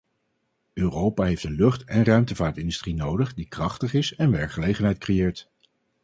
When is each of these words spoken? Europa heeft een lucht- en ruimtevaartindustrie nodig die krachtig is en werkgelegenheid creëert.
Europa 0.73 1.23
heeft 1.25 1.43
een 1.43 1.55
lucht- 1.55 1.83
en 1.83 2.03
ruimtevaartindustrie 2.03 2.93
nodig 2.93 3.33
die 3.33 3.47
krachtig 3.47 3.93
is 3.93 4.15
en 4.15 4.31
werkgelegenheid 4.31 4.97
creëert. 4.97 5.51